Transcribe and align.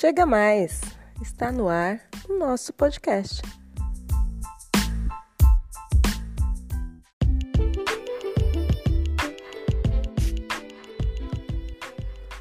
Chega 0.00 0.24
mais! 0.24 0.80
Está 1.20 1.52
no 1.52 1.68
ar 1.68 2.00
o 2.26 2.38
nosso 2.38 2.72
podcast. 2.72 3.42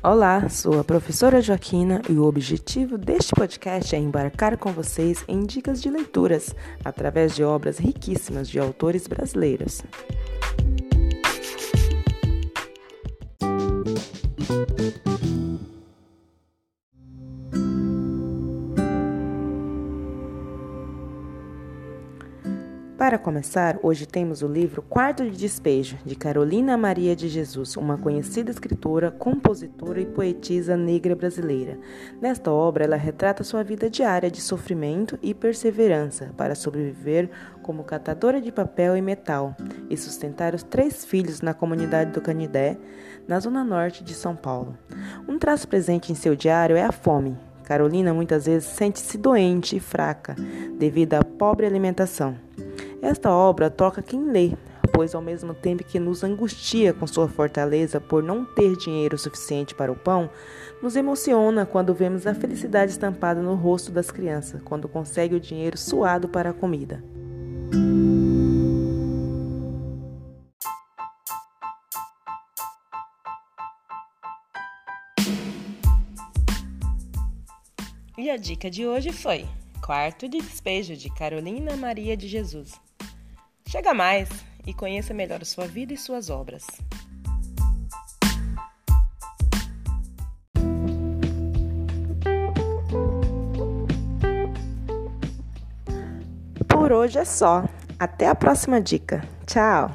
Olá, 0.02 0.48
sou 0.48 0.80
a 0.80 0.86
professora 0.86 1.42
Joaquina 1.42 2.02
e 2.10 2.14
o 2.14 2.24
objetivo 2.24 2.98
deste 2.98 3.36
podcast 3.36 3.94
é 3.94 4.00
embarcar 4.00 4.57
com 4.57 4.71
vocês 4.71 5.26
em 5.28 5.46
dicas 5.46 5.82
de 5.82 5.89
leituras 5.89 6.55
através 6.86 7.36
de 7.36 7.44
obras 7.44 7.78
riquíssimas 7.78 8.48
de 8.48 8.57
autores 8.57 9.05
brasileiros. 9.05 9.84
Para 23.00 23.18
começar, 23.18 23.80
hoje 23.82 24.06
temos 24.06 24.42
o 24.42 24.48
livro 24.48 24.82
Quarto 24.82 25.24
de 25.24 25.32
Despejo, 25.32 25.98
de 26.04 26.18
Carolina 26.18 26.76
Maria 26.76 27.16
de 27.16 27.30
Jesus, 27.30 27.78
uma 27.78 27.98
conhecida 27.98 28.52
escritora, 28.52 29.10
compositora 29.10 30.02
e 30.02 30.06
poetisa 30.06 30.76
negra 30.76 31.16
brasileira. 31.16 31.80
Nesta 32.22 32.52
obra, 32.52 32.84
ela 32.84 32.98
retrata 32.98 33.42
sua 33.42 33.64
vida 33.64 33.90
diária 33.90 34.30
de 34.30 34.42
sofrimento 34.42 35.17
e 35.22 35.34
perseverança 35.34 36.34
para 36.36 36.56
sobreviver 36.56 37.30
como 37.64 37.86
catadora 37.86 38.42
de 38.42 38.52
papel 38.52 38.98
e 38.98 39.02
metal 39.02 39.56
e 39.90 39.95
sustentar 39.95 40.54
os 40.54 40.62
três 40.62 41.06
filhos 41.06 41.40
na 41.40 41.54
comunidade 41.54 42.12
do 42.12 42.20
Canidé, 42.20 42.78
na 43.26 43.40
zona 43.40 43.64
norte 43.64 44.04
de 44.04 44.14
São 44.14 44.36
Paulo. 44.36 44.78
Um 45.26 45.40
traço 45.40 45.70
presente 45.70 46.12
em 46.12 46.16
seu 46.16 46.36
diário 46.36 46.76
é 46.76 46.84
a 46.84 46.92
fome. 46.92 47.38
Carolina 47.64 48.14
muitas 48.14 48.45
vezes 48.45 48.68
sente-se 48.68 49.18
doente 49.18 49.78
e 49.78 49.80
fraca 49.80 50.36
devido 50.78 51.14
à 51.14 51.23
pobre 51.23 51.66
alimentação. 51.66 52.36
Esta 53.02 53.31
obra 53.31 53.69
toca 53.69 54.02
quem 54.02 54.30
lê, 54.30 54.52
pois 54.94 55.16
ao 55.16 55.22
mesmo 55.22 55.53
tempo 55.53 55.86
que 55.86 56.00
nos 56.00 56.22
angustia 56.22 56.94
com 56.94 57.08
sua 57.08 57.30
fortaleza 57.30 58.02
por 58.02 58.22
não 58.22 58.44
ter 58.44 58.75
dinheiro 58.75 59.17
suficiente 59.17 59.73
para 59.73 59.92
o 59.92 59.95
pão, 59.95 60.30
nos 60.81 60.97
emociona 60.97 61.66
quando 61.66 61.94
vemos 61.94 62.27
a 62.27 62.36
felicidade 62.36 62.92
estampada 62.92 63.42
no 63.42 63.55
rosto 63.55 63.89
das 63.89 64.11
crianças, 64.11 64.61
quando 64.61 64.89
consegue 64.89 65.36
o 65.36 65.39
dinheiro 65.39 65.77
suado 65.77 66.27
para 66.27 66.50
a 66.50 66.53
comida. 66.53 67.02
E 78.17 78.30
a 78.30 78.36
dica 78.36 78.70
de 78.70 78.86
hoje 78.86 79.14
foi 79.14 79.47
Quarto 79.81 80.27
de 80.27 80.39
Despejo 80.39 80.97
de 80.97 81.09
Carolina 81.09 81.77
Maria 81.77 82.17
de 82.17 82.27
Jesus. 82.27 82.89
Chega 83.70 83.94
mais 83.94 84.28
e 84.66 84.73
conheça 84.73 85.14
melhor 85.14 85.45
sua 85.45 85.67
vida 85.67 85.94
e 85.94 85.98
suas 85.98 86.31
obras. 86.31 86.66
Por 96.67 96.92
hoje 96.92 97.20
é 97.20 97.26
só. 97.26 97.64
Até 98.00 98.28
a 98.28 98.34
próxima 98.34 98.81
dica. 98.81 99.23
Tchau! 99.45 99.92